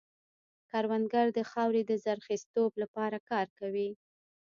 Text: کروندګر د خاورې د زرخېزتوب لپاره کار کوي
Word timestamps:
کروندګر 0.69 1.27
د 1.37 1.39
خاورې 1.51 1.81
د 1.85 1.91
زرخېزتوب 2.03 2.71
لپاره 2.83 3.17
کار 3.29 3.47
کوي 3.59 3.89